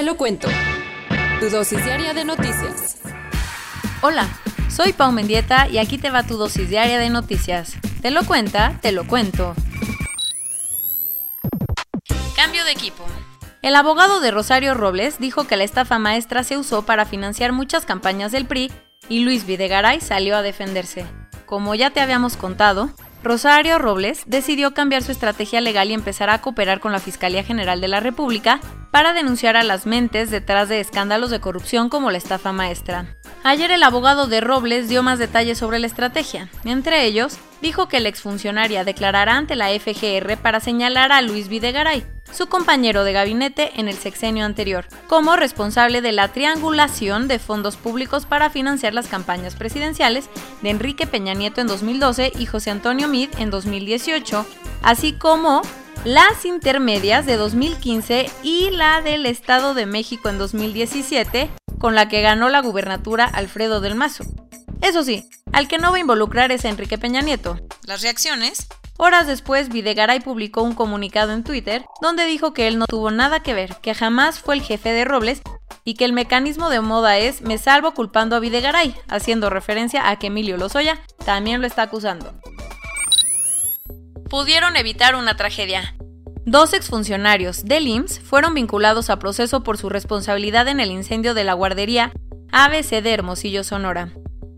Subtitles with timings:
[0.00, 0.48] Te lo cuento.
[1.40, 2.96] Tu dosis diaria de noticias.
[4.00, 4.26] Hola,
[4.70, 7.74] soy Pau Mendieta y aquí te va tu dosis diaria de noticias.
[8.00, 9.54] Te lo cuenta, te lo cuento.
[12.34, 13.04] Cambio de equipo.
[13.60, 17.84] El abogado de Rosario Robles dijo que la estafa maestra se usó para financiar muchas
[17.84, 18.72] campañas del PRI
[19.10, 21.04] y Luis Videgaray salió a defenderse.
[21.44, 22.88] Como ya te habíamos contado,
[23.22, 27.80] Rosario Robles decidió cambiar su estrategia legal y empezar a cooperar con la Fiscalía General
[27.80, 28.60] de la República
[28.90, 33.16] para denunciar a las mentes detrás de escándalos de corrupción como la estafa maestra.
[33.44, 36.48] Ayer el abogado de Robles dio más detalles sobre la estrategia.
[36.64, 42.04] Entre ellos, dijo que la exfuncionaria declarará ante la FGR para señalar a Luis Videgaray,
[42.32, 47.76] su compañero de gabinete en el sexenio anterior, como responsable de la triangulación de fondos
[47.76, 50.28] públicos para financiar las campañas presidenciales
[50.62, 54.46] de Enrique Peña Nieto en 2012 y José Antonio Mid en 2018,
[54.82, 55.62] así como
[56.04, 62.22] las intermedias de 2015 y la del Estado de México en 2017, con la que
[62.22, 64.24] ganó la gubernatura Alfredo del Mazo.
[64.80, 67.58] Eso sí, al que no va a involucrar es Enrique Peña Nieto.
[67.86, 68.68] Las reacciones
[69.02, 73.40] Horas después, Videgaray publicó un comunicado en Twitter donde dijo que él no tuvo nada
[73.40, 75.40] que ver, que jamás fue el jefe de Robles
[75.86, 80.18] y que el mecanismo de moda es me salvo culpando a Videgaray, haciendo referencia a
[80.18, 82.34] que Emilio Lozoya también lo está acusando.
[84.28, 85.96] Pudieron evitar una tragedia.
[86.44, 91.44] Dos exfuncionarios del IMSS fueron vinculados a proceso por su responsabilidad en el incendio de
[91.44, 92.12] la guardería
[92.52, 94.12] ABC de Hermosillo, Sonora.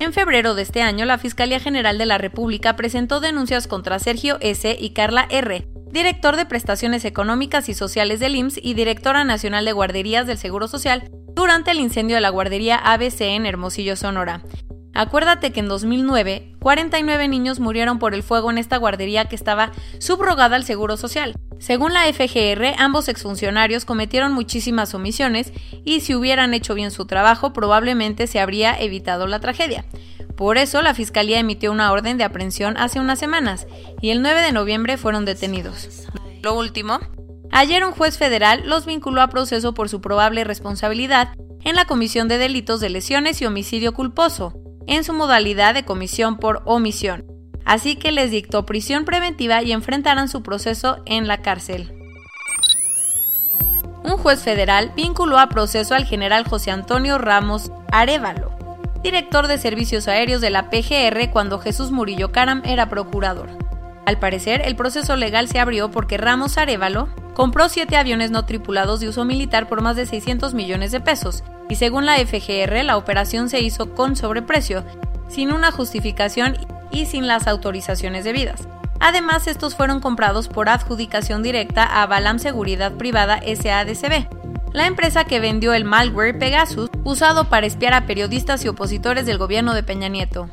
[0.00, 4.38] En febrero de este año, la Fiscalía General de la República presentó denuncias contra Sergio
[4.40, 4.76] S.
[4.78, 9.72] y Carla R., director de Prestaciones Económicas y Sociales del IMSS y directora nacional de
[9.72, 14.42] guarderías del Seguro Social, durante el incendio de la guardería ABC en Hermosillo, Sonora.
[14.94, 19.72] Acuérdate que en 2009, 49 niños murieron por el fuego en esta guardería que estaba
[19.98, 21.34] subrogada al Seguro Social.
[21.58, 25.52] Según la FGR, ambos exfuncionarios cometieron muchísimas omisiones
[25.84, 29.84] y si hubieran hecho bien su trabajo probablemente se habría evitado la tragedia.
[30.36, 33.66] Por eso la Fiscalía emitió una orden de aprehensión hace unas semanas
[34.00, 36.06] y el 9 de noviembre fueron detenidos.
[36.42, 37.00] Lo último,
[37.50, 41.30] ayer un juez federal los vinculó a proceso por su probable responsabilidad
[41.64, 44.54] en la comisión de delitos de lesiones y homicidio culposo,
[44.86, 47.37] en su modalidad de comisión por omisión
[47.68, 51.92] así que les dictó prisión preventiva y enfrentarán su proceso en la cárcel.
[54.02, 58.50] Un juez federal vinculó a proceso al general José Antonio Ramos Arevalo,
[59.02, 63.50] director de servicios aéreos de la PGR cuando Jesús Murillo Caram era procurador.
[64.06, 69.00] Al parecer, el proceso legal se abrió porque Ramos Arevalo compró siete aviones no tripulados
[69.00, 72.96] de uso militar por más de 600 millones de pesos, y según la FGR, la
[72.96, 74.84] operación se hizo con sobreprecio,
[75.28, 76.56] sin una justificación
[76.90, 78.68] y sin las autorizaciones debidas.
[79.00, 84.28] Además, estos fueron comprados por adjudicación directa a Balam Seguridad Privada SADCB,
[84.72, 89.38] la empresa que vendió el malware Pegasus usado para espiar a periodistas y opositores del
[89.38, 90.50] gobierno de Peña Nieto.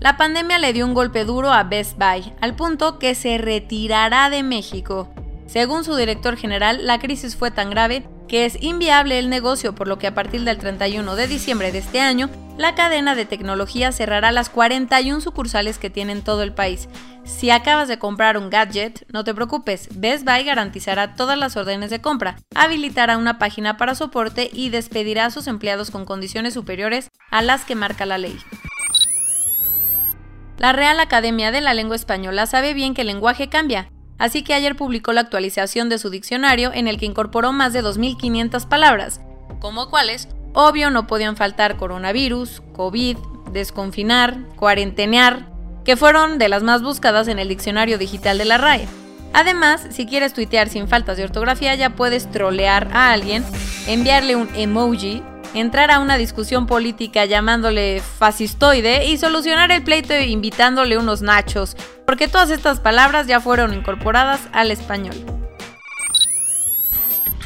[0.00, 4.28] La pandemia le dio un golpe duro a Best Buy, al punto que se retirará
[4.28, 5.08] de México.
[5.46, 9.88] Según su director general, la crisis fue tan grave que es inviable el negocio, por
[9.88, 13.92] lo que a partir del 31 de diciembre de este año, la cadena de tecnología
[13.92, 16.88] cerrará las 41 sucursales que tiene en todo el país.
[17.24, 21.90] Si acabas de comprar un gadget, no te preocupes, Best Buy garantizará todas las órdenes
[21.90, 27.10] de compra, habilitará una página para soporte y despedirá a sus empleados con condiciones superiores
[27.30, 28.38] a las que marca la ley.
[30.58, 34.54] La Real Academia de la Lengua Española sabe bien que el lenguaje cambia, así que
[34.54, 39.20] ayer publicó la actualización de su diccionario en el que incorporó más de 2.500 palabras,
[39.60, 43.18] como cuáles, obvio no podían faltar coronavirus, COVID,
[43.52, 45.46] desconfinar, cuarentenear,
[45.84, 48.88] que fueron de las más buscadas en el diccionario digital de la RAE.
[49.34, 53.44] Además, si quieres tuitear sin faltas de ortografía, ya puedes trolear a alguien,
[53.86, 55.22] enviarle un emoji
[55.54, 62.28] entrar a una discusión política llamándole fascistoide y solucionar el pleito invitándole unos nachos, porque
[62.28, 65.35] todas estas palabras ya fueron incorporadas al español.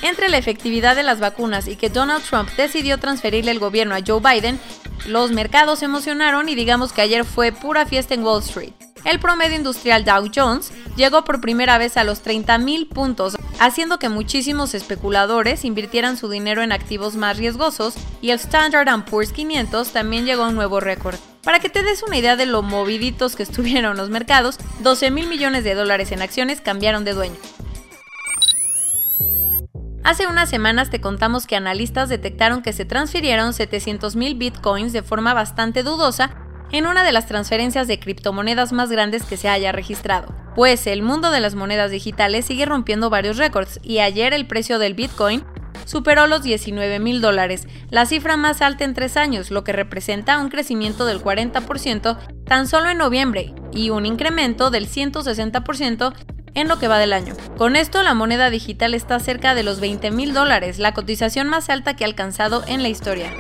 [0.02, 4.00] Entre la efectividad de las vacunas y que Donald Trump decidió transferirle el gobierno a
[4.06, 4.58] Joe Biden,
[5.06, 8.72] los mercados emocionaron y digamos que ayer fue pura fiesta en Wall Street.
[9.04, 14.10] El promedio industrial Dow Jones llegó por primera vez a los 30.000 puntos, haciendo que
[14.10, 20.26] muchísimos especuladores invirtieran su dinero en activos más riesgosos y el Standard Poor's 500 también
[20.26, 21.16] llegó a un nuevo récord.
[21.42, 25.28] Para que te des una idea de lo moviditos que estuvieron los mercados, 12 mil
[25.28, 27.36] millones de dólares en acciones cambiaron de dueño.
[30.02, 35.34] Hace unas semanas te contamos que analistas detectaron que se transfirieron 700.000 bitcoins de forma
[35.34, 36.30] bastante dudosa
[36.72, 40.34] en una de las transferencias de criptomonedas más grandes que se haya registrado.
[40.54, 44.78] Pues el mundo de las monedas digitales sigue rompiendo varios récords y ayer el precio
[44.78, 45.44] del bitcoin
[45.84, 50.38] superó los 19 mil dólares, la cifra más alta en tres años, lo que representa
[50.38, 52.16] un crecimiento del 40%
[52.46, 56.14] tan solo en noviembre y un incremento del 160%
[56.54, 57.34] en lo que va del año.
[57.56, 61.70] Con esto, la moneda digital está cerca de los 20 mil dólares, la cotización más
[61.70, 63.32] alta que ha alcanzado en la historia.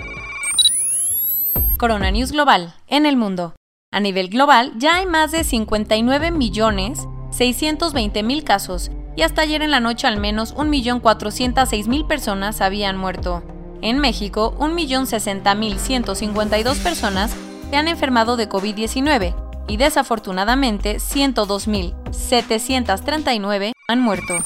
[1.78, 3.54] Corona News Global, en el mundo.
[3.92, 9.62] A nivel global, ya hay más de 59 millones 620 mil casos y hasta ayer
[9.62, 13.42] en la noche al menos 1.406.000 personas habían muerto.
[13.82, 17.34] En México, 1.060.152 personas
[17.70, 24.38] se han enfermado de COVID-19 y desafortunadamente 102.739 han muerto.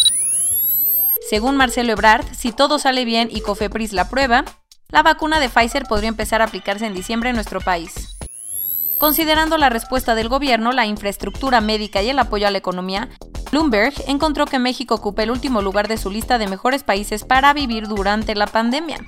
[1.30, 4.44] Según Marcelo Ebrard, si todo sale bien y Cofepris la prueba,
[4.90, 8.18] la vacuna de Pfizer podría empezar a aplicarse en diciembre en nuestro país.
[8.98, 13.08] Considerando la respuesta del gobierno, la infraestructura médica y el apoyo a la economía,
[13.50, 17.54] Bloomberg encontró que México ocupa el último lugar de su lista de mejores países para
[17.54, 18.98] vivir durante la pandemia.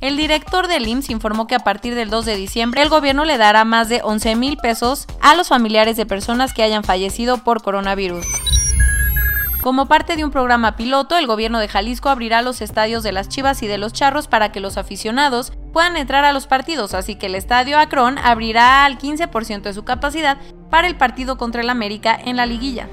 [0.00, 3.36] El director del IMSS informó que a partir del 2 de diciembre el gobierno le
[3.36, 7.62] dará más de 11 mil pesos a los familiares de personas que hayan fallecido por
[7.62, 8.24] coronavirus.
[9.60, 13.28] Como parte de un programa piloto, el gobierno de Jalisco abrirá los estadios de las
[13.28, 17.16] Chivas y de los Charros para que los aficionados puedan entrar a los partidos, así
[17.16, 20.38] que el estadio Akron abrirá al 15% de su capacidad
[20.70, 22.88] para el partido contra el América en la liguilla.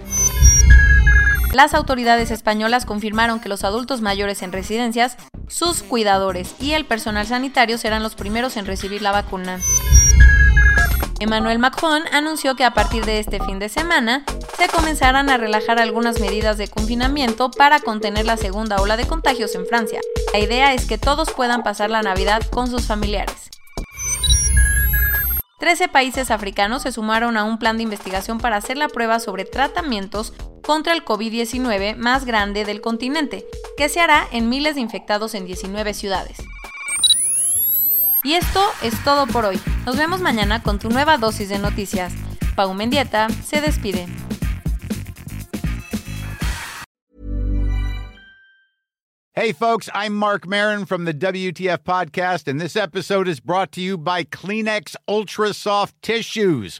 [1.56, 5.16] Las autoridades españolas confirmaron que los adultos mayores en residencias,
[5.48, 9.62] sus cuidadores y el personal sanitario serán los primeros en recibir la vacuna.
[11.22, 14.25] Emmanuel Macron anunció que a partir de este fin de semana
[14.57, 19.56] se comenzarán a relajar algunas medidas de confinamiento para contener la segunda ola de contagios
[19.56, 20.02] en Francia.
[20.34, 23.50] La idea es que todos puedan pasar la Navidad con sus familiares.
[25.57, 29.46] Trece países africanos se sumaron a un plan de investigación para hacer la prueba sobre
[29.46, 30.34] tratamientos
[30.65, 33.45] contra el COVID-19 más grande del continente,
[33.77, 36.38] que se hará en miles de infectados en 19 ciudades.
[38.23, 39.59] Y esto es todo por hoy.
[39.85, 42.12] Nos vemos mañana con tu nueva dosis de noticias.
[42.56, 44.07] Pau Mendieta se despide.
[49.38, 53.81] Hey folks, I'm Mark Marin from the WTF podcast and this episode is brought to
[53.81, 56.79] you by Kleenex Ultra Soft Tissues